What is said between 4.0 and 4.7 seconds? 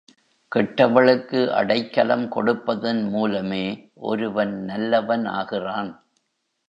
ஒருவன்